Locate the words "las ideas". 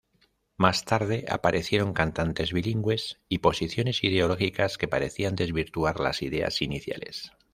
5.99-6.63